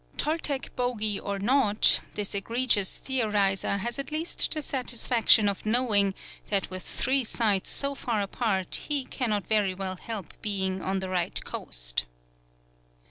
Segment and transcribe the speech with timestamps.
[0.17, 6.15] Toltec bogy or not, this egregious theoriser has at least the satisfaction of knowing
[6.49, 11.09] that with three sites so far apart he cannot very well help being on the
[11.09, 12.05] right coast.